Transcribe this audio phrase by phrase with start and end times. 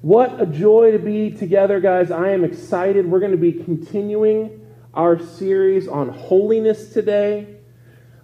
[0.00, 2.12] What a joy to be together, guys.
[2.12, 3.10] I am excited.
[3.10, 7.56] We're going to be continuing our series on holiness today.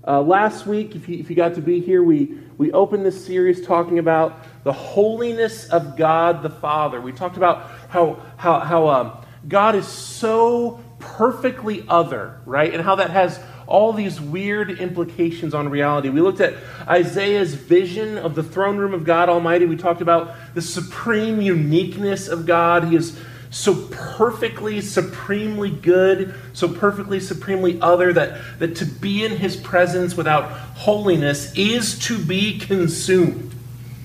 [0.06, 3.26] Uh, last week, if you, if you got to be here, we, we opened this
[3.26, 7.00] series talking about the holiness of God the Father.
[7.00, 12.72] We talked about how, how, how um, God is so perfectly other, right?
[12.72, 16.08] And how that has all these weird implications on reality.
[16.08, 16.54] We looked at
[16.88, 19.66] Isaiah's vision of the throne room of God Almighty.
[19.66, 22.84] We talked about the supreme uniqueness of God.
[22.84, 23.18] He is
[23.50, 30.16] so perfectly, supremely good, so perfectly, supremely other that, that to be in his presence
[30.16, 33.54] without holiness is to be consumed,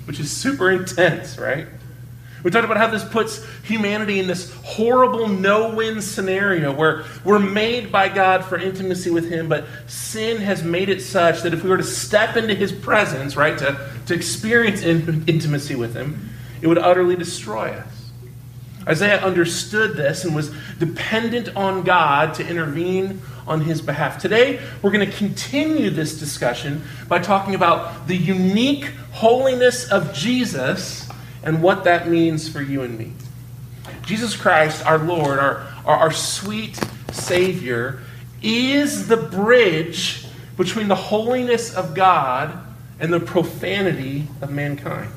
[0.05, 1.67] which is super intense, right?
[2.43, 7.39] We talked about how this puts humanity in this horrible no win scenario where we're
[7.39, 11.63] made by God for intimacy with Him, but sin has made it such that if
[11.63, 16.29] we were to step into His presence, right, to, to experience in, intimacy with Him,
[16.61, 17.99] it would utterly destroy us.
[18.87, 24.19] Isaiah understood this and was dependent on God to intervene on his behalf.
[24.19, 31.08] Today, we're going to continue this discussion by talking about the unique holiness of Jesus
[31.43, 33.13] and what that means for you and me.
[34.03, 36.79] Jesus Christ, our Lord, our, our, our sweet
[37.11, 37.99] Savior,
[38.41, 40.25] is the bridge
[40.57, 42.57] between the holiness of God
[42.99, 45.11] and the profanity of mankind.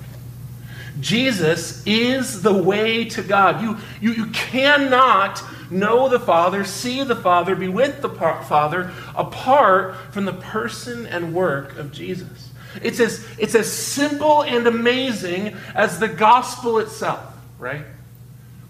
[1.00, 3.62] Jesus is the way to God.
[3.62, 9.96] You, you, you cannot know the Father, see the Father, be with the Father apart
[10.12, 12.51] from the person and work of Jesus.
[12.80, 17.84] It's as, it's as simple and amazing as the gospel itself, right?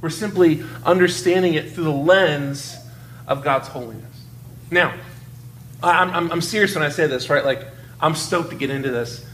[0.00, 2.76] We're simply understanding it through the lens
[3.28, 4.24] of God's holiness.
[4.70, 4.94] Now,
[5.82, 7.44] I'm, I'm, I'm serious when I say this, right?
[7.44, 7.66] Like,
[8.00, 9.24] I'm stoked to get into this.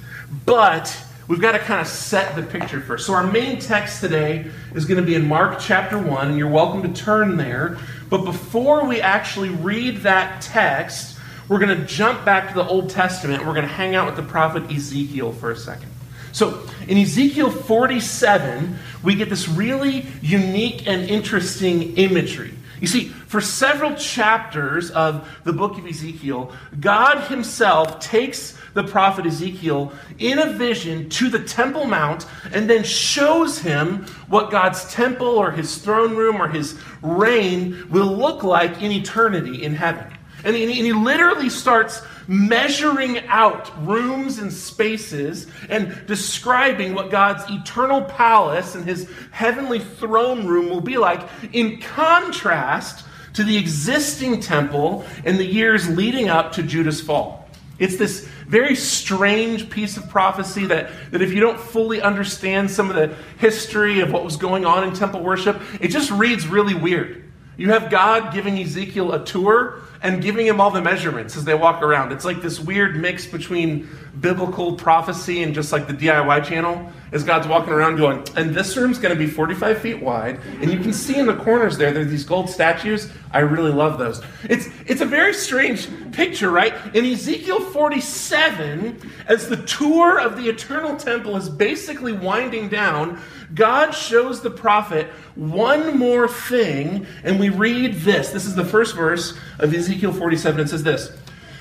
[0.44, 0.94] But
[1.27, 3.06] we've got to kind of set the picture first.
[3.06, 6.48] So, our main text today is going to be in Mark chapter 1, and you're
[6.48, 7.78] welcome to turn there.
[8.11, 11.17] But before we actually read that text,
[11.48, 13.46] we're going to jump back to the Old Testament.
[13.46, 15.90] We're going to hang out with the prophet Ezekiel for a second.
[16.33, 22.55] So, in Ezekiel 47, we get this really unique and interesting imagery.
[22.80, 29.27] You see, for several chapters of the book of Ezekiel, God Himself takes the prophet
[29.27, 35.27] Ezekiel in a vision to the Temple Mount and then shows him what God's temple
[35.27, 40.06] or his throne room or his reign will look like in eternity in heaven.
[40.44, 47.42] And he, and he literally starts measuring out rooms and spaces and describing what God's
[47.50, 54.40] eternal palace and his heavenly throne room will be like in contrast to the existing
[54.40, 57.48] temple in the years leading up to Judah's fall.
[57.78, 62.90] It's this very strange piece of prophecy that, that if you don't fully understand some
[62.90, 66.74] of the history of what was going on in temple worship, it just reads really
[66.74, 67.30] weird.
[67.56, 71.55] You have God giving Ezekiel a tour and giving him all the measurements as they
[71.55, 72.13] walk around.
[72.13, 73.89] It's like this weird mix between
[74.20, 78.77] biblical prophecy and just like the DIY channel as God's walking around going, and this
[78.77, 81.91] room's going to be 45 feet wide, and you can see in the corners there,
[81.91, 83.11] there's these gold statues.
[83.31, 84.23] I really love those.
[84.45, 86.75] It's, it's a very strange picture, right?
[86.95, 93.20] In Ezekiel 47, as the tour of the eternal temple is basically winding down,
[93.55, 98.30] God shows the prophet one more thing, and we read this.
[98.30, 100.60] This is the first verse of Ezekiel 47.
[100.60, 101.12] It says this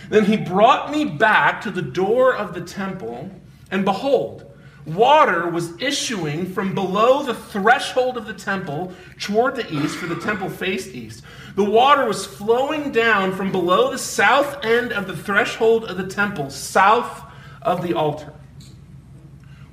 [0.09, 3.29] Then he brought me back to the door of the temple,
[3.71, 4.45] and behold,
[4.85, 10.19] water was issuing from below the threshold of the temple toward the east, for the
[10.19, 11.23] temple faced east.
[11.55, 16.07] The water was flowing down from below the south end of the threshold of the
[16.07, 17.23] temple, south
[17.61, 18.33] of the altar.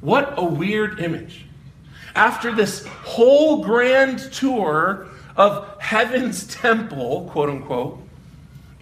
[0.01, 1.47] What a weird image.
[2.15, 8.04] After this whole grand tour of heaven's temple, quote unquote,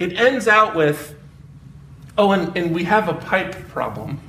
[0.02, 1.14] it ends out with,
[2.18, 4.20] oh, and, and we have a pipe problem.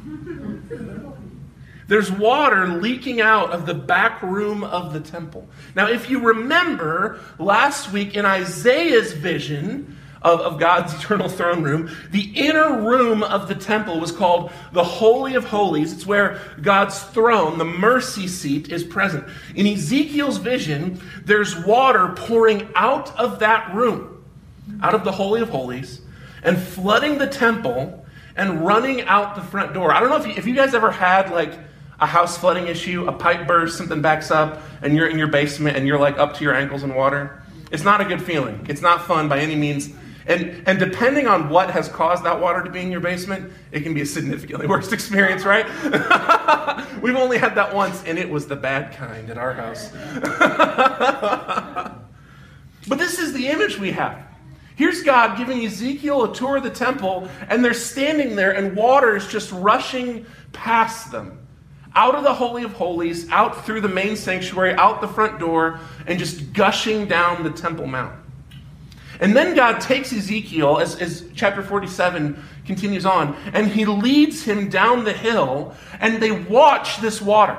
[1.88, 5.48] There's water leaking out of the back room of the temple.
[5.76, 11.96] Now, if you remember last week in Isaiah's vision, of, of God's eternal throne room.
[12.12, 15.94] The inner room of the temple was called the Holy of Holies.
[15.94, 19.26] It's where God's throne, the mercy seat, is present.
[19.56, 24.13] In Ezekiel's vision, there's water pouring out of that room,
[24.82, 26.02] out of the Holy of Holies,
[26.44, 28.06] and flooding the temple
[28.36, 29.94] and running out the front door.
[29.94, 31.54] I don't know if you, if you guys ever had like
[32.00, 35.78] a house flooding issue, a pipe burst, something backs up, and you're in your basement
[35.78, 37.42] and you're like up to your ankles in water.
[37.72, 38.66] It's not a good feeling.
[38.70, 39.90] It's not fun by any means.
[40.26, 43.82] And, and depending on what has caused that water to be in your basement, it
[43.82, 45.66] can be a significantly worse experience, right?
[47.02, 49.90] We've only had that once, and it was the bad kind at our house.
[52.88, 54.33] but this is the image we have.
[54.76, 59.16] Here's God giving Ezekiel a tour of the temple, and they're standing there, and water
[59.16, 61.40] is just rushing past them.
[61.96, 65.80] Out of the Holy of Holies, out through the main sanctuary, out the front door,
[66.08, 68.16] and just gushing down the Temple Mount.
[69.20, 74.70] And then God takes Ezekiel, as, as chapter 47 continues on, and he leads him
[74.70, 77.58] down the hill, and they watch this water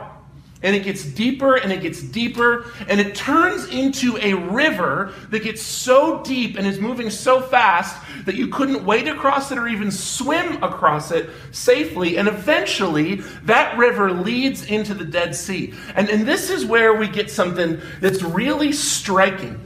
[0.64, 5.44] and it gets deeper and it gets deeper and it turns into a river that
[5.44, 9.68] gets so deep and is moving so fast that you couldn't wade across it or
[9.68, 15.74] even swim across it safely and eventually that river leads into the dead sea.
[15.94, 19.60] And, and this is where we get something that's really striking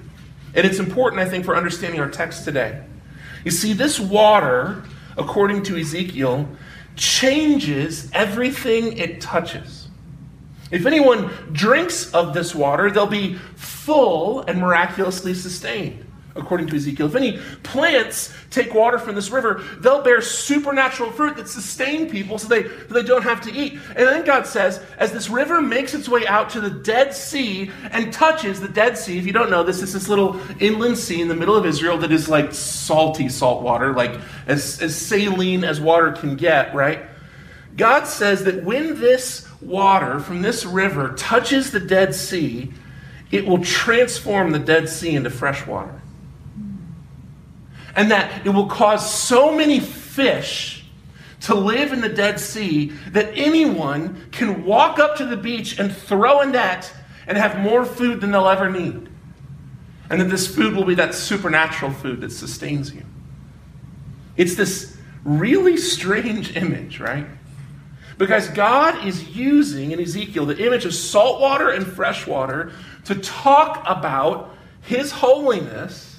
[0.55, 2.83] and it's important i think for understanding our text today.
[3.45, 4.83] You see this water
[5.17, 6.49] according to ezekiel
[6.97, 9.88] changes everything it touches
[10.71, 16.05] if anyone drinks of this water, they'll be full and miraculously sustained,
[16.37, 17.07] according to Ezekiel.
[17.07, 22.39] If any plants take water from this river, they'll bear supernatural fruit that sustain people
[22.39, 23.73] so they, so they don't have to eat.
[23.73, 27.71] And then God says, as this river makes its way out to the Dead Sea
[27.91, 31.23] and touches the Dead Sea, if you don't know this, it's this little inland sea
[31.23, 35.65] in the middle of Israel that is like salty salt water, like as, as saline
[35.65, 37.07] as water can get, right?
[37.77, 42.73] God says that when this water from this river touches the Dead Sea,
[43.31, 46.01] it will transform the Dead Sea into fresh water.
[47.97, 50.85] And that it will cause so many fish
[51.41, 55.95] to live in the Dead Sea that anyone can walk up to the beach and
[55.95, 56.93] throw a net
[57.27, 59.09] and have more food than they'll ever need.
[60.11, 63.05] And that this food will be that supernatural food that sustains you.
[64.37, 67.27] It's this really strange image, right?
[68.19, 72.73] Because God is using in Ezekiel the image of salt water and fresh water
[73.05, 76.19] to talk about his holiness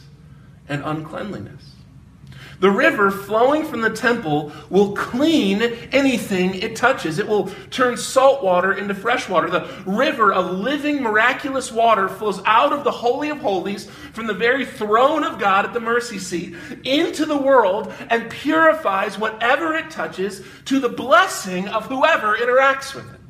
[0.69, 1.68] and uncleanliness.
[2.59, 5.61] The river flowing from the temple will clean
[5.91, 7.17] anything it touches.
[7.17, 9.49] It will turn salt water into fresh water.
[9.49, 14.33] The river of living, miraculous water flows out of the Holy of Holies from the
[14.33, 19.89] very throne of God at the mercy seat into the world and purifies whatever it
[19.89, 23.21] touches to the blessing of whoever interacts with it.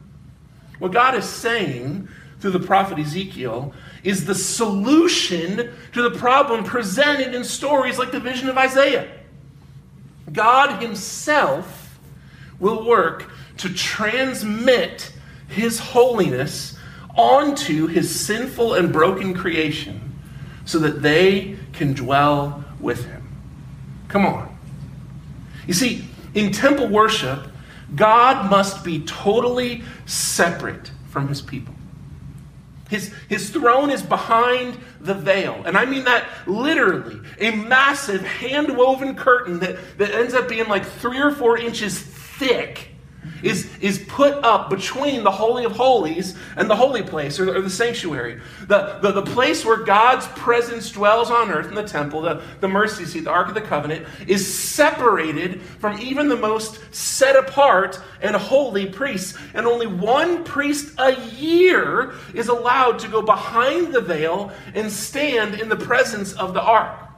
[0.79, 2.07] What God is saying
[2.39, 3.73] through the prophet Ezekiel
[4.03, 9.18] is the solution to the problem presented in stories like the vision of Isaiah.
[10.33, 11.99] God Himself
[12.59, 15.11] will work to transmit
[15.47, 16.77] His holiness
[17.15, 20.19] onto His sinful and broken creation
[20.65, 23.27] so that they can dwell with Him.
[24.07, 24.57] Come on.
[25.67, 27.47] You see, in temple worship,
[27.95, 31.73] God must be totally separate from His people.
[32.89, 35.61] His, his throne is behind the veil.
[35.65, 37.21] And I mean that literally.
[37.39, 41.99] A massive hand woven curtain that, that ends up being like three or four inches
[41.99, 42.89] thick
[43.43, 47.61] is, is put up between the Holy of Holies and the holy place or, or
[47.61, 48.41] the sanctuary.
[48.67, 52.67] The, the, the place where God's presence dwells on earth in the temple, the, the
[52.67, 57.99] mercy seat, the Ark of the Covenant, is separated from even the most set apart
[58.21, 59.37] and holy priests.
[59.53, 65.55] And only one priest a year is allowed to go behind the veil and stand
[65.55, 67.09] in the presence of the ark.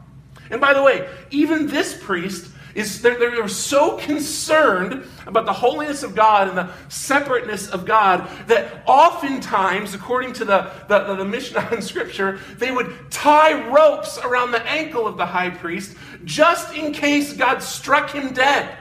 [0.50, 6.04] And by the way, even this priest is they're, they're so concerned about the holiness
[6.04, 11.26] of God and the separateness of God that oftentimes, according to the, the, the, the
[11.26, 16.74] Mishnah in Scripture, they would tie ropes around the ankle of the high priest just
[16.74, 18.78] in case God struck him dead.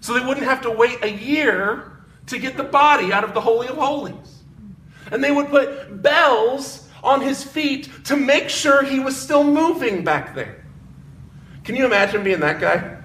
[0.00, 1.92] So they wouldn't have to wait a year
[2.26, 4.42] to get the body out of the Holy of Holies.
[5.10, 10.04] And they would put bells on his feet to make sure he was still moving
[10.04, 10.65] back there.
[11.66, 12.96] Can you imagine being that guy?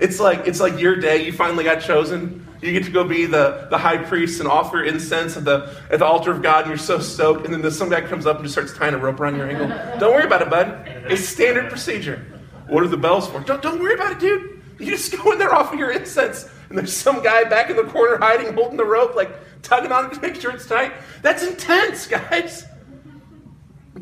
[0.00, 1.24] It's like it's like your day.
[1.24, 2.44] You finally got chosen.
[2.60, 6.00] You get to go be the, the high priest and offer incense at the at
[6.00, 7.46] the altar of God, and you're so stoked.
[7.46, 9.68] And then some guy comes up and just starts tying a rope around your ankle.
[10.00, 10.88] Don't worry about it, bud.
[11.08, 12.26] It's standard procedure.
[12.66, 13.40] What are the bells for?
[13.40, 14.62] Don't, don't worry about it, dude.
[14.80, 17.84] You just go in there, offer your incense, and there's some guy back in the
[17.84, 19.30] corner hiding, holding the rope, like
[19.62, 20.92] tugging on it to make sure it's tight.
[21.22, 22.66] That's intense, guys.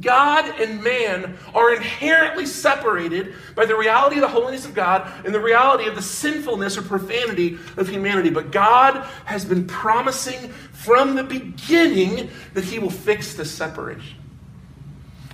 [0.01, 5.35] God and man are inherently separated by the reality of the holiness of God and
[5.35, 8.31] the reality of the sinfulness or profanity of humanity.
[8.31, 14.17] But God has been promising from the beginning that He will fix this separation.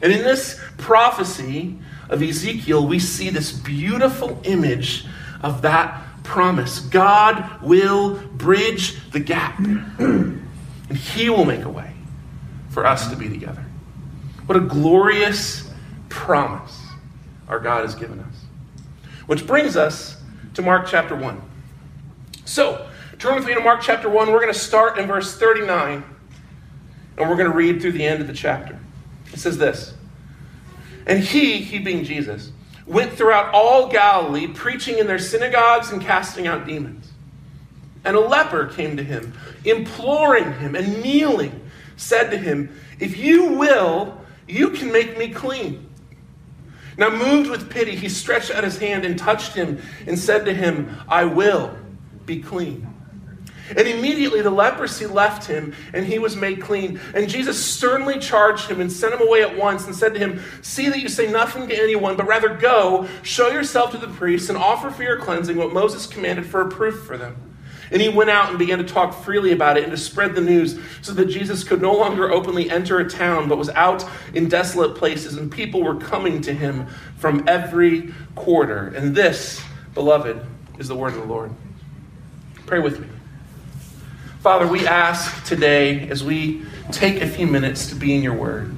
[0.02, 1.78] And in this prophecy
[2.09, 5.06] of Ezekiel, we see this beautiful image
[5.42, 6.80] of that promise.
[6.80, 10.47] God will bridge the gap, and
[10.90, 11.92] He will make a way
[12.71, 13.64] for us to be together.
[14.46, 15.70] What a glorious
[16.08, 16.78] promise
[17.48, 18.34] our God has given us.
[19.26, 20.20] Which brings us
[20.54, 21.40] to Mark chapter 1.
[22.44, 24.30] So, turn with me to Mark chapter 1.
[24.30, 26.04] We're going to start in verse 39,
[27.16, 28.78] and we're going to read through the end of the chapter.
[29.32, 29.94] It says this
[31.06, 32.52] And he, he being Jesus,
[32.86, 37.10] went throughout all Galilee, preaching in their synagogues and casting out demons.
[38.04, 39.32] And a leper came to him,
[39.64, 45.88] imploring him, and kneeling, said to him, If you will, you can make me clean.
[46.96, 50.54] Now, moved with pity, he stretched out his hand and touched him and said to
[50.54, 51.76] him, I will
[52.24, 52.94] be clean.
[53.70, 57.00] And immediately the leprosy left him, and he was made clean.
[57.14, 60.42] And Jesus sternly charged him and sent him away at once and said to him,
[60.62, 64.50] See that you say nothing to anyone, but rather go, show yourself to the priests,
[64.50, 67.53] and offer for your cleansing what Moses commanded for a proof for them.
[67.94, 70.40] And he went out and began to talk freely about it and to spread the
[70.40, 74.48] news so that Jesus could no longer openly enter a town, but was out in
[74.48, 78.88] desolate places, and people were coming to him from every quarter.
[78.88, 79.62] And this,
[79.94, 80.44] beloved,
[80.76, 81.52] is the word of the Lord.
[82.66, 83.06] Pray with me.
[84.40, 88.76] Father, we ask today as we take a few minutes to be in your word,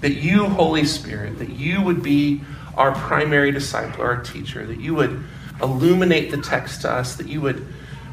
[0.00, 2.40] that you, Holy Spirit, that you would be
[2.76, 5.22] our primary disciple, our teacher, that you would
[5.62, 7.64] illuminate the text to us, that you would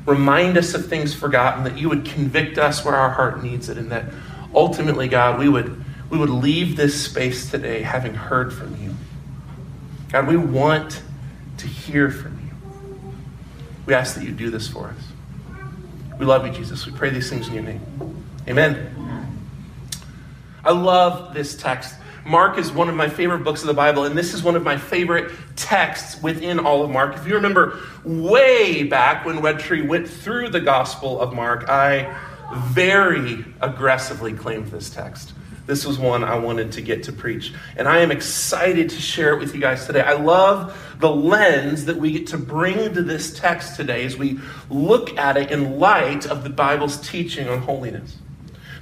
[0.06, 3.78] remind us of things forgotten, that you would convict us where our heart needs it,
[3.78, 4.06] and that
[4.54, 8.96] ultimately, God, we would, we would leave this space today having heard from you.
[10.12, 11.02] God, we want
[11.58, 13.14] to hear from you.
[13.86, 15.68] We ask that you do this for us.
[16.20, 16.86] We love you, Jesus.
[16.86, 17.82] We pray these things in your name.
[18.48, 18.92] Amen.
[20.64, 21.96] I love this text.
[22.26, 24.64] Mark is one of my favorite books of the Bible, and this is one of
[24.64, 27.16] my favorite texts within all of Mark.
[27.16, 32.18] If you remember way back when Red Tree went through the Gospel of Mark, I
[32.56, 35.34] very aggressively claimed this text.
[35.66, 37.54] This was one I wanted to get to preach.
[37.76, 40.02] And I am excited to share it with you guys today.
[40.02, 44.40] I love the lens that we get to bring to this text today as we
[44.70, 48.18] look at it in light of the Bible's teaching on holiness.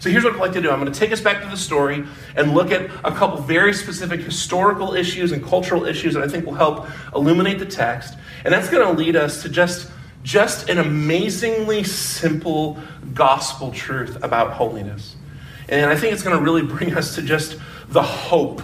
[0.01, 1.55] So here's what I'd like to do I'm going to take us back to the
[1.55, 2.03] story
[2.36, 6.43] and look at a couple very specific historical issues and cultural issues that I think
[6.43, 8.17] will help illuminate the text.
[8.43, 9.91] And that's going to lead us to just,
[10.24, 12.79] just an amazingly simple
[13.13, 15.17] gospel truth about holiness.
[15.70, 17.58] And I think it's going to really bring us to just
[17.89, 18.63] the hope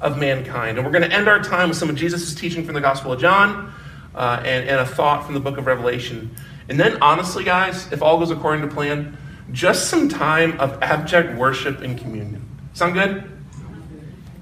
[0.00, 0.78] of mankind.
[0.78, 3.12] And we're going to end our time with some of Jesus' teaching from the Gospel
[3.12, 3.70] of John
[4.14, 6.34] uh, and, and a thought from the book of Revelation.
[6.70, 9.18] And then, honestly, guys, if all goes according to plan,
[9.52, 12.46] just some time of abject worship and communion.
[12.74, 13.30] Sound good?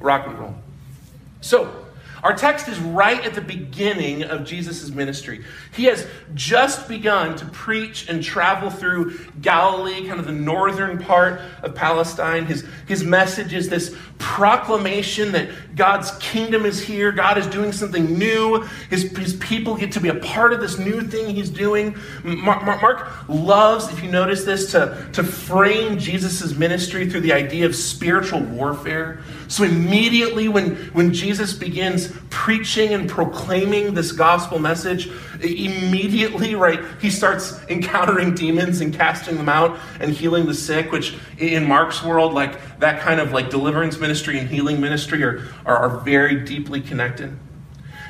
[0.01, 0.55] Rock and roll.
[1.41, 1.87] So,
[2.23, 5.45] our text is right at the beginning of Jesus' ministry.
[5.73, 11.41] He has just begun to preach and travel through Galilee, kind of the northern part
[11.63, 12.47] of Palestine.
[12.47, 18.19] His, his message is this proclamation that God's kingdom is here, God is doing something
[18.19, 18.63] new.
[18.91, 21.97] His, his people get to be a part of this new thing he's doing.
[22.25, 27.67] Mark, Mark loves, if you notice this, to, to frame Jesus' ministry through the idea
[27.67, 29.21] of spiritual warfare.
[29.49, 37.09] So immediately when, when Jesus begins preaching and proclaiming this gospel message, immediately, right, he
[37.11, 42.35] starts encountering demons and casting them out and healing the sick, which in Mark's world,
[42.35, 46.83] like that kind of like deliverance ministry and healing ministry are, are, are very deeply
[46.83, 47.37] connected.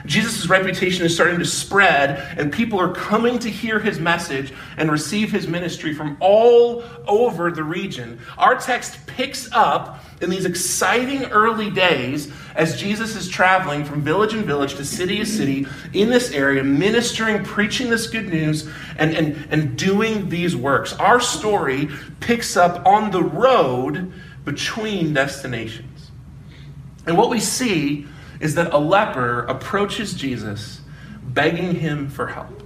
[0.09, 4.91] Jesus' reputation is starting to spread, and people are coming to hear his message and
[4.91, 8.19] receive his ministry from all over the region.
[8.39, 14.33] Our text picks up in these exciting early days as Jesus is traveling from village
[14.33, 19.15] and village to city to city in this area, ministering, preaching this good news, and,
[19.15, 20.95] and, and doing these works.
[20.95, 21.89] Our story
[22.21, 24.11] picks up on the road
[24.47, 26.11] between destinations.
[27.07, 28.07] And what we see
[28.41, 30.81] is that a leper approaches Jesus
[31.23, 32.63] begging him for help.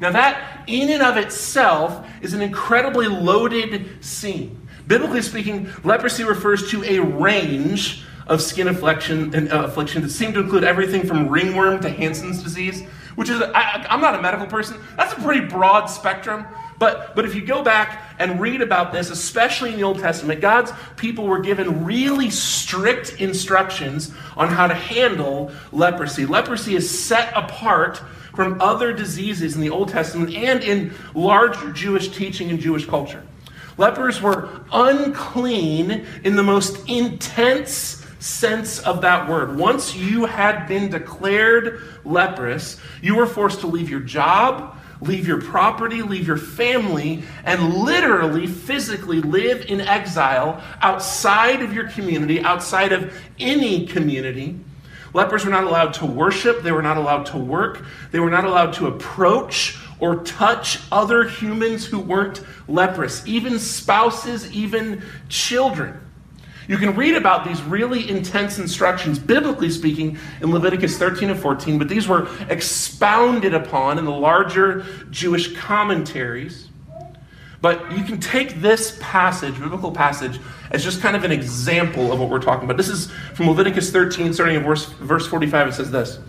[0.00, 4.66] Now, that in and of itself is an incredibly loaded scene.
[4.86, 10.32] Biblically speaking, leprosy refers to a range of skin affliction and uh, affliction that seem
[10.32, 12.82] to include everything from ringworm to Hansen's disease,
[13.16, 16.46] which is, I, I'm not a medical person, that's a pretty broad spectrum.
[16.80, 20.40] But, but if you go back and read about this, especially in the Old Testament,
[20.40, 26.24] God's people were given really strict instructions on how to handle leprosy.
[26.24, 27.98] Leprosy is set apart
[28.34, 33.22] from other diseases in the Old Testament and in larger Jewish teaching and Jewish culture.
[33.76, 39.58] Lepers were unclean in the most intense sense of that word.
[39.58, 45.40] Once you had been declared leprous, you were forced to leave your job, leave your
[45.40, 52.92] property, leave your family, and literally, physically live in exile outside of your community, outside
[52.92, 54.58] of any community.
[55.12, 58.44] Lepers were not allowed to worship, they were not allowed to work, they were not
[58.44, 65.98] allowed to approach or touch other humans who weren't leprous, even spouses, even children.
[66.70, 71.78] You can read about these really intense instructions, biblically speaking, in Leviticus 13 and 14,
[71.78, 76.68] but these were expounded upon in the larger Jewish commentaries.
[77.60, 80.38] But you can take this passage, biblical passage,
[80.70, 82.76] as just kind of an example of what we're talking about.
[82.76, 85.66] This is from Leviticus 13, starting in verse, verse 45.
[85.66, 86.20] It says this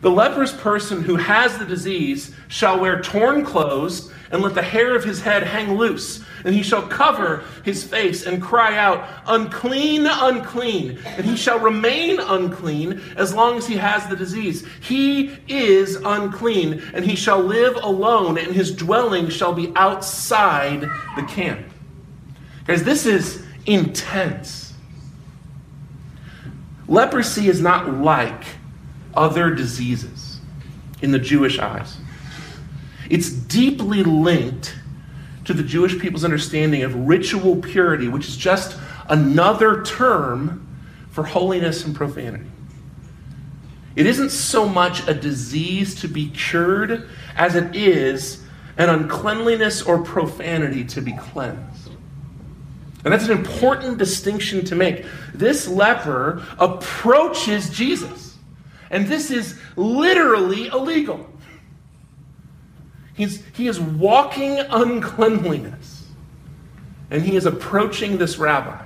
[0.00, 4.94] The leprous person who has the disease shall wear torn clothes and let the hair
[4.94, 10.06] of his head hang loose and he shall cover his face and cry out, Unclean,
[10.06, 10.98] unclean.
[11.04, 14.66] And he shall remain unclean as long as he has the disease.
[14.80, 20.82] He is unclean, and he shall live alone, and his dwelling shall be outside
[21.16, 21.66] the camp.
[22.66, 24.74] Guys, this is intense.
[26.86, 28.44] Leprosy is not like
[29.14, 30.40] other diseases
[31.00, 31.96] in the Jewish eyes.
[33.10, 34.74] It's deeply linked
[35.44, 40.66] to the Jewish people's understanding of ritual purity, which is just another term
[41.10, 42.46] for holiness and profanity.
[43.96, 48.42] It isn't so much a disease to be cured as it is
[48.76, 51.90] an uncleanliness or profanity to be cleansed.
[53.04, 55.04] And that's an important distinction to make.
[55.34, 58.36] This leper approaches Jesus,
[58.90, 61.30] and this is literally illegal.
[63.14, 66.04] He's, he is walking uncleanliness.
[67.10, 68.84] And he is approaching this rabbi.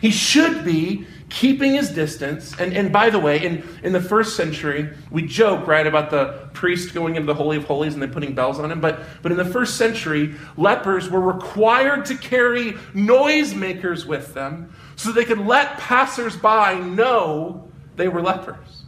[0.00, 2.58] He should be keeping his distance.
[2.58, 6.48] And, and by the way, in, in the first century, we joke, right, about the
[6.52, 8.80] priest going into the Holy of Holies and then putting bells on him.
[8.80, 15.12] But, but in the first century, lepers were required to carry noisemakers with them so
[15.12, 18.79] they could let passersby know they were lepers.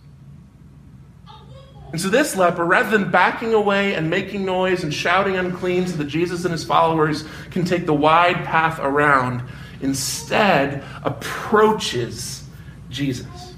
[1.93, 5.97] And so this leper, rather than backing away and making noise and shouting unclean so
[5.99, 9.43] that Jesus and his followers can take the wide path around,
[9.83, 12.45] instead approaches
[12.89, 13.55] Jesus.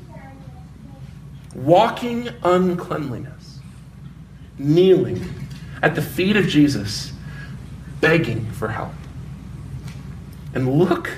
[1.55, 3.61] Walking uncleanliness,
[4.59, 5.25] kneeling
[5.81, 7.13] at the feet of Jesus,
[8.01, 8.95] begging for help.
[10.55, 11.09] And look,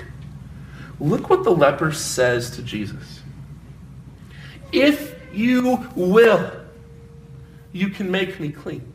[0.99, 3.21] look what the leper says to Jesus.
[4.71, 6.51] If you will,
[7.77, 8.93] you can make me clean.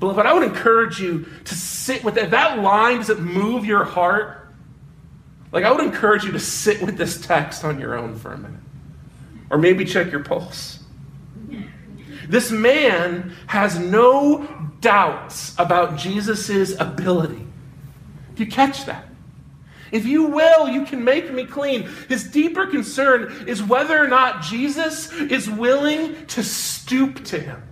[0.00, 2.30] Beloved, I would encourage you to sit with that.
[2.30, 4.48] That line, does it move your heart?
[5.52, 8.38] Like, I would encourage you to sit with this text on your own for a
[8.38, 8.60] minute.
[9.50, 10.80] Or maybe check your pulse.
[12.28, 14.48] This man has no
[14.80, 17.46] doubts about Jesus' ability.
[18.34, 19.06] Do you catch that?
[19.94, 21.88] If you will, you can make me clean.
[22.08, 27.62] His deeper concern is whether or not Jesus is willing to stoop to him.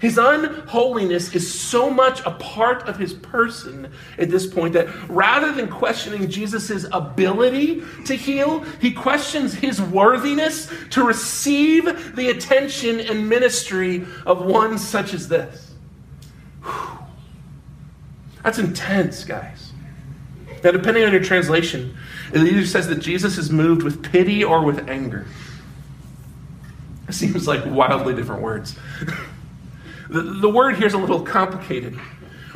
[0.00, 5.52] His unholiness is so much a part of his person at this point that rather
[5.52, 13.28] than questioning Jesus' ability to heal, he questions his worthiness to receive the attention and
[13.28, 15.74] ministry of one such as this.
[16.62, 16.98] Whew.
[18.42, 19.65] That's intense, guys.
[20.64, 21.96] Now, depending on your translation,
[22.32, 25.26] it either says that Jesus is moved with pity or with anger.
[27.08, 28.76] It seems like wildly different words.
[30.10, 31.94] the, the word here is a little complicated.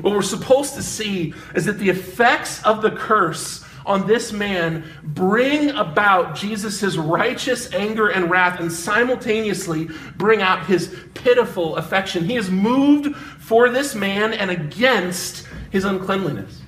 [0.00, 4.84] What we're supposed to see is that the effects of the curse on this man
[5.02, 12.24] bring about Jesus' righteous anger and wrath and simultaneously bring out his pitiful affection.
[12.24, 16.60] He is moved for this man and against his uncleanliness.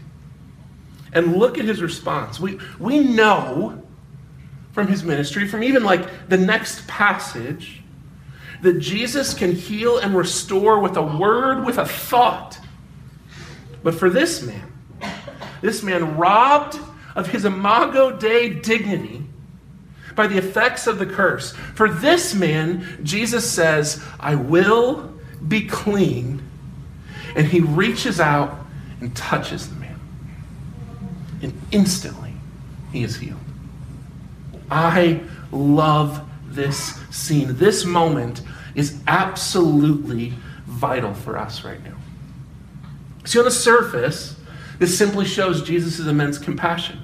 [1.12, 2.40] And look at his response.
[2.40, 3.82] We, we know
[4.72, 7.82] from his ministry, from even like the next passage,
[8.62, 12.58] that Jesus can heal and restore with a word, with a thought.
[13.82, 14.72] But for this man,
[15.60, 16.78] this man robbed
[17.14, 19.24] of his imago Dei dignity
[20.14, 21.52] by the effects of the curse.
[21.74, 25.12] For this man, Jesus says, I will
[25.46, 26.42] be clean.
[27.34, 28.58] And he reaches out
[29.00, 29.81] and touches them
[31.42, 32.32] and instantly
[32.92, 33.38] he is healed.
[34.70, 37.56] I love this scene.
[37.56, 38.42] This moment
[38.74, 40.32] is absolutely
[40.66, 41.96] vital for us right now.
[43.24, 44.36] See, on the surface,
[44.78, 46.98] this simply shows Jesus' immense compassion.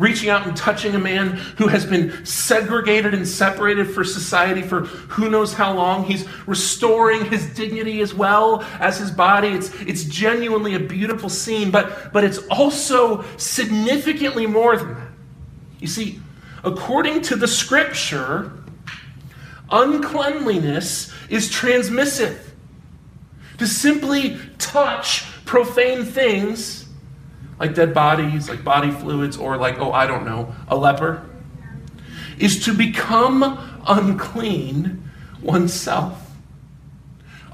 [0.00, 4.80] Reaching out and touching a man who has been segregated and separated for society for
[4.84, 6.04] who knows how long.
[6.04, 9.48] He's restoring his dignity as well as his body.
[9.48, 15.08] It's, it's genuinely a beautiful scene, but, but it's also significantly more than that.
[15.80, 16.20] You see,
[16.64, 18.52] according to the scripture,
[19.70, 22.38] uncleanliness is transmissive.
[23.58, 26.79] To simply touch profane things
[27.60, 31.28] like dead bodies, like body fluids, or like, oh, I don't know, a leper,
[32.38, 35.08] is to become unclean
[35.42, 36.30] oneself.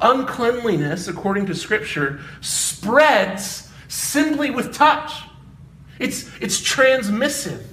[0.00, 5.12] Uncleanliness, according to Scripture, spreads simply with touch.
[5.98, 7.64] It's, it's transmissive,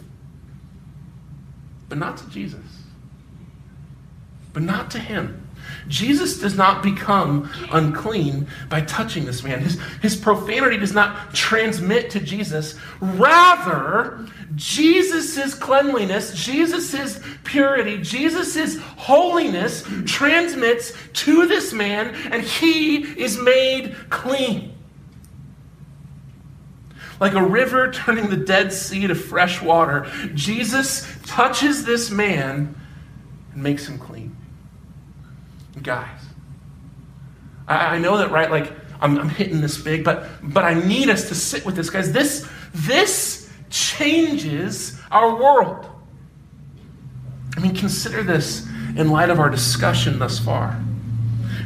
[1.88, 2.66] but not to Jesus,
[4.54, 5.43] but not to Him.
[5.88, 9.60] Jesus does not become unclean by touching this man.
[9.60, 12.76] His, his profanity does not transmit to Jesus.
[13.02, 23.96] Rather, Jesus' cleanliness, Jesus' purity, Jesus' holiness transmits to this man, and he is made
[24.10, 24.74] clean.
[27.20, 32.76] Like a river turning the Dead Sea to fresh water, Jesus touches this man
[33.54, 34.33] and makes him clean
[35.84, 36.20] guys.
[37.68, 38.50] I, I know that, right?
[38.50, 41.90] Like, I'm, I'm hitting this big, but, but I need us to sit with this,
[41.90, 42.12] guys.
[42.12, 45.86] This, this changes our world.
[47.56, 50.82] I mean, consider this in light of our discussion thus far.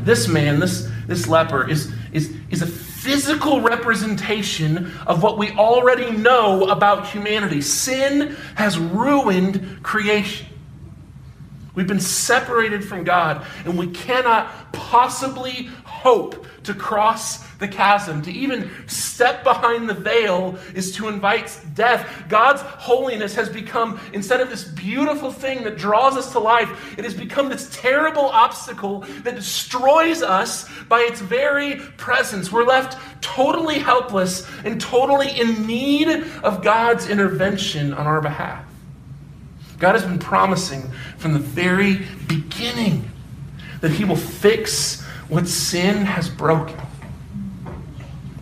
[0.02, 6.12] This man, this, this leper, is, is, is a physical representation of what we already
[6.12, 7.62] know about humanity.
[7.62, 10.47] Sin has ruined creation.
[11.78, 18.24] We've been separated from God, and we cannot possibly hope to cross the chasm.
[18.24, 22.26] To even step behind the veil is to invite death.
[22.30, 27.06] God's holiness has become, instead of this beautiful thing that draws us to life, it
[27.06, 32.52] has become this terrible obstacle that destroys us by its very presence.
[32.52, 36.08] We're left totally helpless and totally in need
[36.42, 38.67] of God's intervention on our behalf.
[39.80, 43.12] God has been promising from the very beginning
[43.82, 46.80] that He will fix what sin has broken.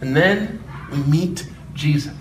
[0.02, 2.14] And then we meet Jesus.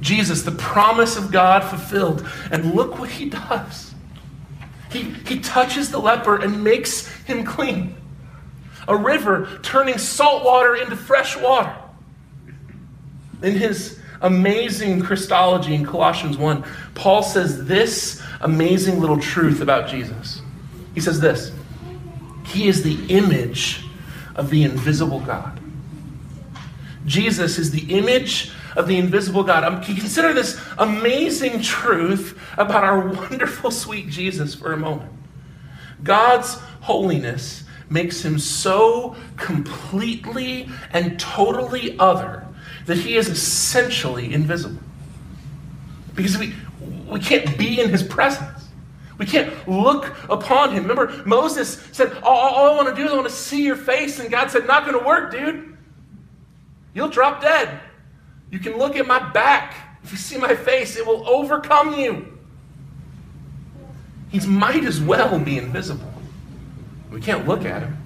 [0.00, 2.26] Jesus, the promise of God fulfilled.
[2.50, 3.92] And look what He does.
[4.92, 7.96] He, he touches the leper and makes him clean.
[8.86, 11.74] A river turning salt water into fresh water.
[13.42, 20.40] In his amazing Christology in Colossians 1, Paul says this amazing little truth about Jesus.
[20.94, 21.52] He says this
[22.46, 23.84] He is the image
[24.34, 25.60] of the invisible God.
[27.04, 29.64] Jesus is the image of the invisible God.
[29.64, 35.10] Um, consider this amazing truth about our wonderful, sweet Jesus for a moment.
[36.02, 42.46] God's holiness makes him so completely and totally other
[42.86, 44.82] that he is essentially invisible.
[46.14, 46.54] Because we,
[47.08, 48.68] we can't be in his presence.
[49.18, 50.82] We can't look upon him.
[50.82, 53.76] Remember, Moses said, all, all I want to do is I want to see your
[53.76, 54.18] face.
[54.18, 55.76] And God said, Not going to work, dude.
[56.94, 57.80] You'll drop dead.
[58.50, 59.98] You can look at my back.
[60.02, 62.38] If you see my face, it will overcome you.
[64.30, 66.10] He might as well be invisible.
[67.10, 68.01] We can't look at him.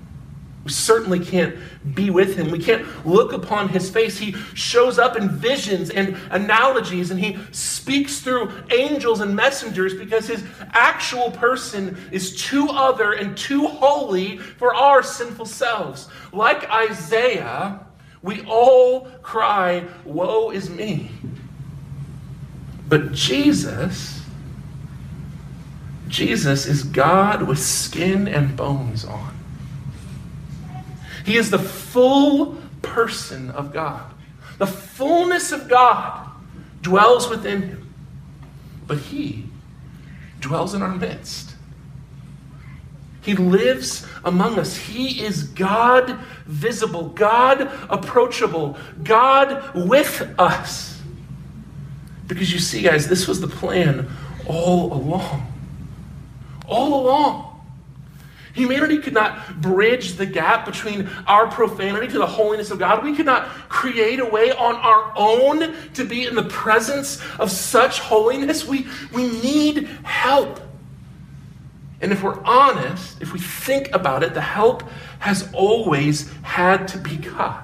[0.66, 1.54] We certainly can't
[1.94, 2.50] be with him.
[2.50, 4.18] We can't look upon his face.
[4.18, 10.26] He shows up in visions and analogies, and he speaks through angels and messengers because
[10.26, 16.08] his actual person is too other and too holy for our sinful selves.
[16.32, 17.86] Like Isaiah,
[18.22, 21.12] we all cry, Woe is me.
[22.88, 24.20] But Jesus,
[26.08, 29.35] Jesus is God with skin and bones on.
[31.26, 34.14] He is the full person of God.
[34.58, 36.30] The fullness of God
[36.82, 37.94] dwells within him.
[38.86, 39.46] But he
[40.38, 41.56] dwells in our midst.
[43.22, 44.76] He lives among us.
[44.76, 51.02] He is God visible, God approachable, God with us.
[52.28, 54.08] Because you see, guys, this was the plan
[54.46, 55.52] all along.
[56.68, 57.55] All along.
[58.56, 63.04] Humanity could not bridge the gap between our profanity to the holiness of God.
[63.04, 67.50] We could not create a way on our own to be in the presence of
[67.50, 68.66] such holiness.
[68.66, 70.58] We, we need help.
[72.00, 74.84] And if we're honest, if we think about it, the help
[75.18, 77.62] has always had to be God.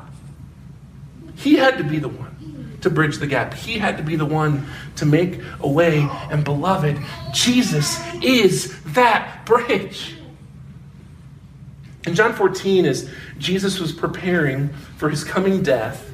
[1.37, 3.55] He had to be the one to bridge the gap.
[3.55, 6.07] He had to be the one to make a way.
[6.31, 6.98] And beloved,
[7.33, 10.18] Jesus is that bridge.
[12.07, 16.12] In John 14, as Jesus was preparing for his coming death,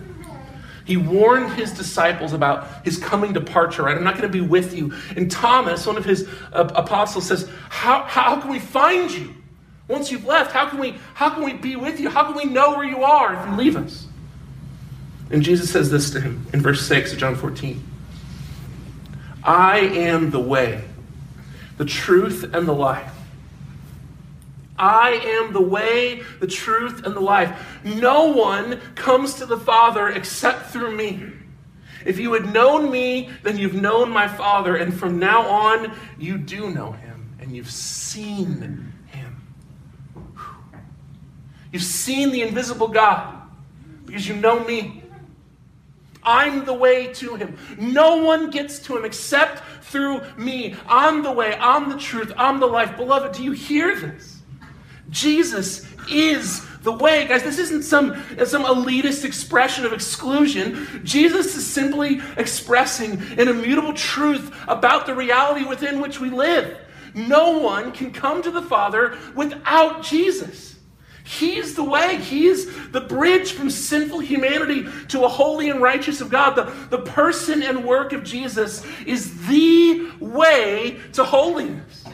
[0.85, 3.96] he warned his disciples about his coming departure, right?
[3.96, 4.94] I'm not going to be with you.
[5.16, 9.35] And Thomas, one of his uh, apostles, says, how, how can we find you?
[9.87, 12.09] Once you've left, how can, we, how can we be with you?
[12.09, 14.07] How can we know where you are if you leave us?
[15.31, 17.83] And Jesus says this to him in verse 6 of John 14
[19.44, 20.85] I am the way,
[21.77, 23.17] the truth, and the life.
[24.78, 27.80] I am the way, the truth, and the life.
[27.84, 31.22] No one comes to the Father except through me.
[32.04, 36.38] If you had known me, then you've known my Father, and from now on, you
[36.38, 38.94] do know him, and you've seen him.
[41.72, 43.42] You've seen the invisible God
[44.06, 45.02] because you know me.
[46.22, 47.56] I'm the way to him.
[47.78, 50.74] No one gets to him except through me.
[50.86, 52.96] I'm the way, I'm the truth, I'm the life.
[52.96, 54.38] Beloved, do you hear this?
[55.11, 57.27] Jesus is the way.
[57.27, 61.01] Guys, this isn't some, some elitist expression of exclusion.
[61.05, 66.79] Jesus is simply expressing an immutable truth about the reality within which we live.
[67.14, 70.77] No one can come to the Father without Jesus.
[71.25, 72.16] He's the way.
[72.16, 76.55] He is the bridge from sinful humanity to a holy and righteous of God.
[76.55, 82.05] The, the person and work of Jesus is the way to holiness.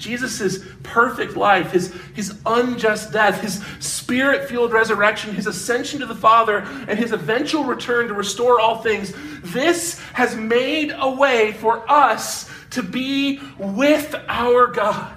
[0.00, 6.14] Jesus' perfect life, his, his unjust death, his spirit fueled resurrection, his ascension to the
[6.14, 6.58] Father,
[6.88, 12.50] and his eventual return to restore all things, this has made a way for us
[12.70, 15.14] to be with our God.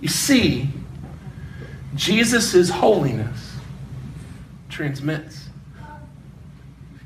[0.00, 0.68] You see,
[1.94, 3.54] Jesus' holiness
[4.68, 5.48] transmits.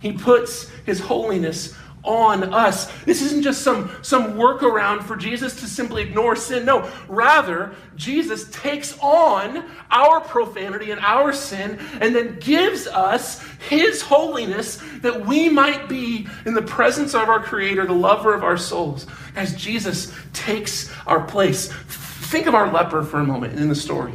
[0.00, 1.74] He puts his holiness
[2.04, 2.90] on us.
[3.02, 6.64] This isn't just some, some workaround for Jesus to simply ignore sin.
[6.64, 14.02] No, rather, Jesus takes on our profanity and our sin and then gives us his
[14.02, 18.56] holiness that we might be in the presence of our Creator, the lover of our
[18.56, 19.06] souls.
[19.36, 21.72] As Jesus takes our place.
[21.72, 24.14] Think of our leper for a moment in the story.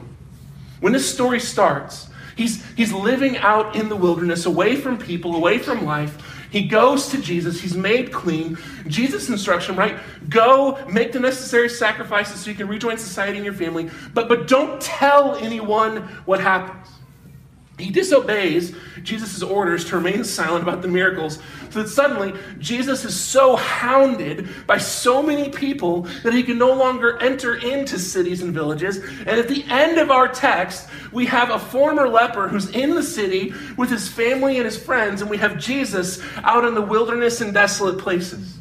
[0.80, 5.58] When this story starts, he's, he's living out in the wilderness, away from people, away
[5.58, 7.60] from life he goes to Jesus.
[7.60, 8.57] He's made clean.
[8.88, 9.97] Jesus' instruction, right?
[10.29, 14.47] Go make the necessary sacrifices so you can rejoin society and your family, but, but
[14.47, 16.96] don't tell anyone what happens.
[17.77, 21.37] He disobeys Jesus' orders to remain silent about the miracles,
[21.69, 26.73] so that suddenly Jesus is so hounded by so many people that he can no
[26.73, 28.97] longer enter into cities and villages.
[28.97, 33.03] And at the end of our text, we have a former leper who's in the
[33.03, 37.41] city with his family and his friends, and we have Jesus out in the wilderness
[37.41, 38.56] and desolate places.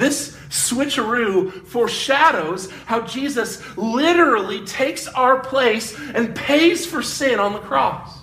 [0.00, 7.58] This switcheroo foreshadows how Jesus literally takes our place and pays for sin on the
[7.58, 8.18] cross.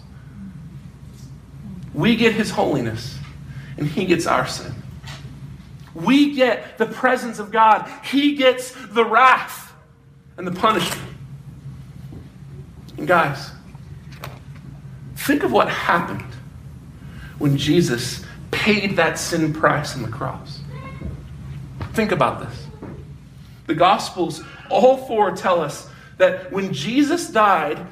[1.94, 3.20] We get his holiness,
[3.78, 4.74] and he gets our sin.
[5.94, 9.72] We get the presence of God, he gets the wrath
[10.36, 11.16] and the punishment.
[12.98, 13.52] And guys,
[15.16, 16.34] think of what happened
[17.38, 20.57] when Jesus paid that sin price on the cross.
[21.98, 22.68] Think about this.
[23.66, 27.84] The Gospels, all four tell us that when Jesus died,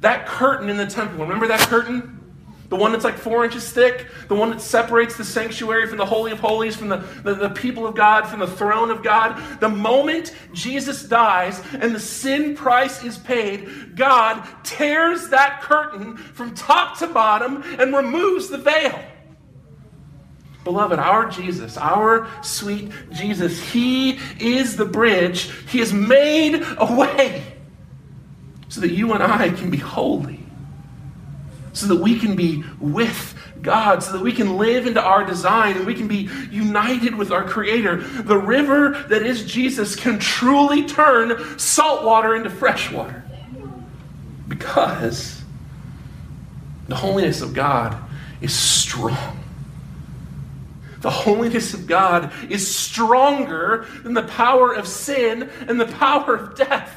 [0.00, 2.20] that curtain in the temple, remember that curtain?
[2.68, 6.04] The one that's like four inches thick, the one that separates the sanctuary from the
[6.04, 9.42] Holy of Holies, from the, the, the, people of God, from the throne of God.
[9.60, 16.54] The moment Jesus dies and the sin price is paid, God tears that curtain from
[16.54, 19.02] top to bottom and removes the veil.
[20.64, 25.50] Beloved, our Jesus, our sweet Jesus, He is the bridge.
[25.68, 27.44] He has made a way
[28.68, 30.40] so that you and I can be holy,
[31.74, 35.76] so that we can be with God, so that we can live into our design
[35.76, 37.98] and we can be united with our Creator.
[37.98, 43.22] The river that is Jesus can truly turn salt water into fresh water
[44.48, 45.42] because
[46.88, 47.96] the holiness of God
[48.40, 49.43] is strong.
[51.04, 56.56] The holiness of God is stronger than the power of sin and the power of
[56.56, 56.90] death.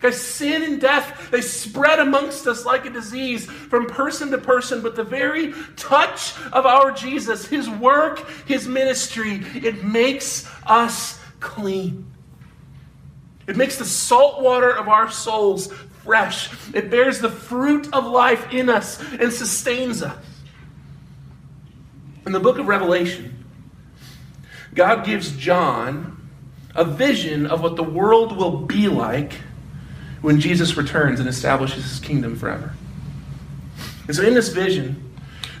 [0.00, 4.82] Guys, sin and death, they spread amongst us like a disease from person to person,
[4.82, 12.04] but the very touch of our Jesus, his work, his ministry, it makes us clean.
[13.46, 16.50] It makes the salt water of our souls fresh.
[16.74, 20.18] It bears the fruit of life in us and sustains us.
[22.26, 23.44] In the book of Revelation,
[24.74, 26.28] God gives John
[26.74, 29.34] a vision of what the world will be like
[30.20, 32.72] when Jesus returns and establishes his kingdom forever.
[34.06, 35.14] And so in this vision,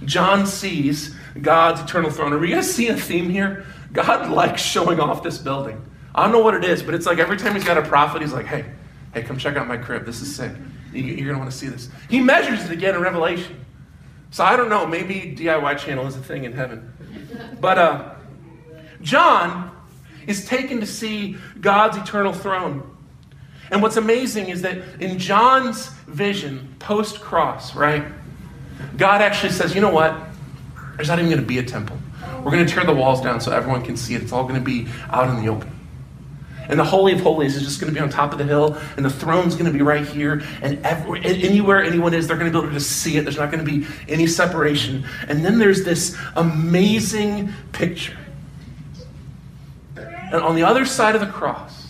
[0.04, 2.32] John sees God's eternal throne.
[2.32, 3.66] Are we guys seeing a theme here?
[3.92, 5.84] God likes showing off this building.
[6.14, 8.22] I don't know what it is, but it's like every time he's got a prophet,
[8.22, 8.64] he's like, hey,
[9.12, 10.04] hey, come check out my crib.
[10.04, 10.52] This is sick.
[10.92, 11.88] You're going to want to see this.
[12.08, 13.64] He measures it again in Revelation.
[14.34, 14.84] So I don't know.
[14.84, 16.92] Maybe DIY channel is a thing in heaven.
[17.60, 18.14] But uh,
[19.00, 19.70] John
[20.26, 22.82] is taken to see God's eternal throne.
[23.70, 28.02] And what's amazing is that in John's vision, post cross, right?
[28.96, 30.18] God actually says, you know what?
[30.96, 31.96] There's not even going to be a temple.
[32.42, 34.22] We're going to tear the walls down so everyone can see it.
[34.24, 35.70] It's all going to be out in the open.
[36.68, 38.78] And the Holy of Holies is just going to be on top of the hill,
[38.96, 40.42] and the throne's going to be right here.
[40.62, 43.22] And anywhere anyone is, they're going to be able to just see it.
[43.22, 45.04] There's not going to be any separation.
[45.28, 48.16] And then there's this amazing picture.
[49.96, 51.83] And on the other side of the cross,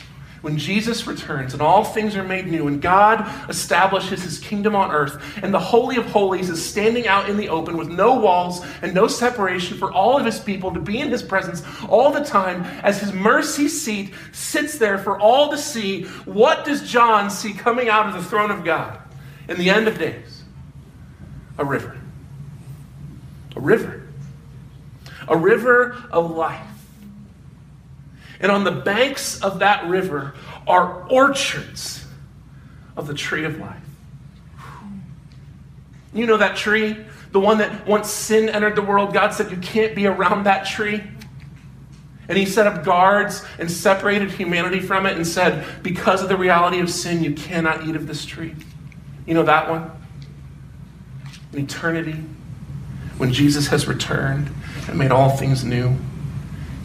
[0.44, 4.90] when Jesus returns and all things are made new and God establishes his kingdom on
[4.90, 8.62] earth and the Holy of Holies is standing out in the open with no walls
[8.83, 12.22] and no separation for all of his people to be in his presence all the
[12.22, 17.54] time as his mercy seat sits there for all to see, what does John see
[17.54, 18.98] coming out of the throne of God
[19.48, 20.42] in the end of days?
[21.57, 21.98] A river.
[23.57, 24.02] A river.
[25.26, 26.73] A river of life
[28.40, 30.34] and on the banks of that river
[30.66, 32.04] are orchards
[32.96, 33.82] of the tree of life.
[36.12, 36.96] You know that tree?
[37.32, 40.64] The one that once sin entered the world, God said you can't be around that
[40.66, 41.02] tree.
[42.28, 46.36] And he set up guards and separated humanity from it and said, because of the
[46.36, 48.54] reality of sin, you cannot eat of this tree.
[49.26, 49.90] You know that one?
[51.52, 52.16] In eternity,
[53.18, 54.50] when Jesus has returned
[54.88, 55.96] and made all things new.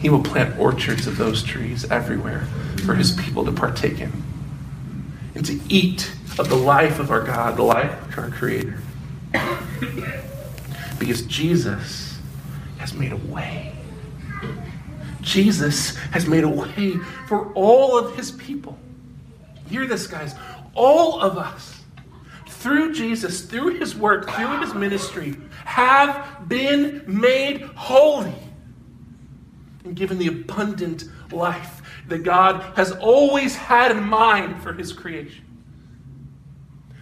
[0.00, 2.46] He will plant orchards of those trees everywhere
[2.84, 4.10] for his people to partake in
[5.34, 8.80] and to eat of the life of our God, the life of our Creator.
[10.98, 12.18] because Jesus
[12.78, 13.72] has made a way.
[15.20, 16.94] Jesus has made a way
[17.28, 18.78] for all of his people.
[19.68, 20.34] Hear this, guys.
[20.74, 21.80] All of us,
[22.48, 28.34] through Jesus, through his work, through his ministry, have been made holy
[29.84, 35.44] and given the abundant life that God has always had in mind for his creation.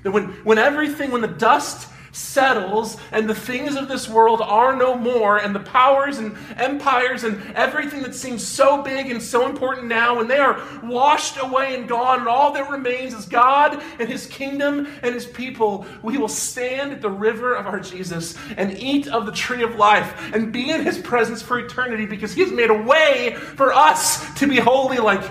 [0.03, 4.77] That when, when everything, when the dust settles and the things of this world are
[4.77, 9.49] no more, and the powers and empires and everything that seems so big and so
[9.49, 13.83] important now, and they are washed away and gone, and all that remains is God
[13.99, 18.37] and His kingdom and His people, we will stand at the river of our Jesus
[18.57, 22.35] and eat of the tree of life and be in His presence for eternity because
[22.35, 25.23] He has made a way for us to be holy like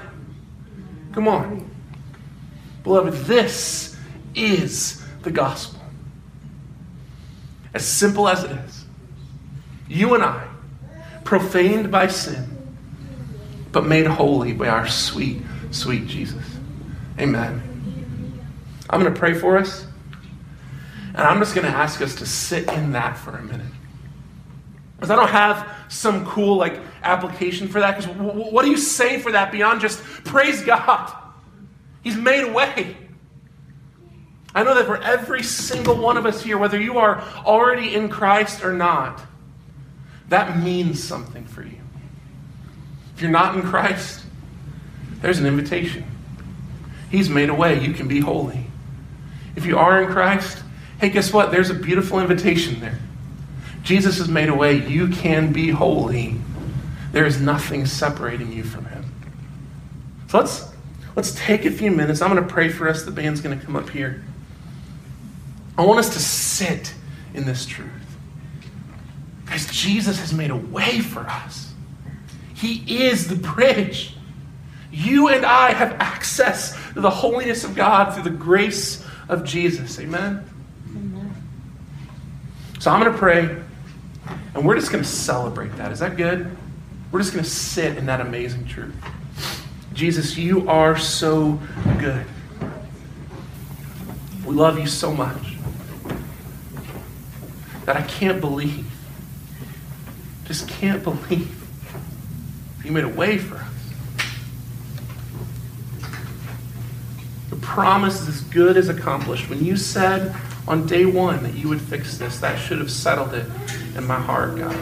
[1.17, 1.67] Come on.
[2.83, 3.97] Beloved, this
[4.35, 5.76] is the gospel.
[7.77, 8.85] As simple as it is.
[9.87, 10.47] You and I,
[11.23, 12.43] profaned by sin,
[13.71, 16.43] but made holy by our sweet, sweet Jesus.
[17.19, 17.61] Amen.
[18.89, 19.85] I'm going to pray for us,
[21.09, 23.71] and I'm just going to ask us to sit in that for a minute.
[24.95, 27.95] Because I don't have some cool like application for that.
[27.95, 31.15] Because w- what do you say for that beyond just praise God?
[32.01, 32.97] He's made a way.
[34.57, 38.09] I know that for every single one of us here, whether you are already in
[38.09, 39.21] Christ or not,
[40.29, 41.77] that means something for you.
[43.13, 44.25] If you're not in Christ,
[45.21, 46.05] there's an invitation.
[47.11, 47.79] He's made a way.
[47.85, 48.65] You can be holy.
[49.55, 50.63] If you are in Christ,
[50.99, 51.51] hey, guess what?
[51.51, 52.97] There's a beautiful invitation there.
[53.83, 54.87] Jesus has made a way.
[54.87, 56.33] You can be holy.
[57.11, 59.05] There is nothing separating you from Him.
[60.29, 60.67] So let's
[61.15, 62.23] let's take a few minutes.
[62.23, 63.03] I'm going to pray for us.
[63.03, 64.23] The band's going to come up here.
[65.77, 66.93] I want us to sit
[67.33, 67.91] in this truth.
[69.45, 71.71] Guys, Jesus has made a way for us.
[72.55, 74.15] He is the bridge.
[74.91, 79.99] You and I have access to the holiness of God through the grace of Jesus.
[79.99, 80.43] Amen?
[80.89, 81.35] Amen.
[82.79, 83.55] So I'm going to pray,
[84.55, 85.91] and we're just going to celebrate that.
[85.91, 86.57] Is that good?
[87.11, 88.95] We're just going to sit in that amazing truth.
[89.93, 91.59] Jesus, you are so
[91.99, 92.25] good.
[94.45, 95.56] We love you so much
[97.87, 98.85] that I can't believe.
[100.43, 101.49] Just can't believe.
[102.83, 103.63] You made a way for us.
[107.49, 109.49] The promise is as good as accomplished.
[109.49, 110.35] When you said
[110.67, 113.49] on day one that you would fix this, that should have settled it
[113.95, 114.75] in my heart, God.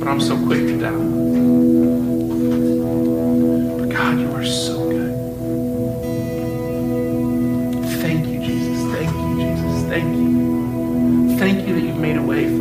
[0.00, 1.67] But I'm so quick to doubt.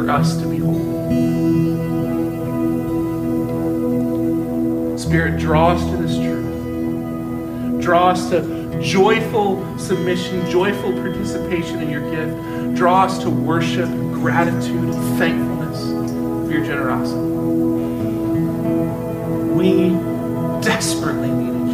[0.09, 0.97] Us to behold.
[4.99, 7.81] Spirit, draw us to this truth.
[7.81, 12.75] Draw us to joyful submission, joyful participation in your gift.
[12.75, 15.81] Draw us to worship, gratitude, and thankfulness
[16.47, 17.21] for your generosity.
[19.53, 19.89] We
[20.61, 21.66] desperately need it.